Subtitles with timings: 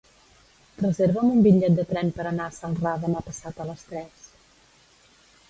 [0.77, 4.27] Reserva'm un bitllet de tren per anar a Celrà demà passat a les tres.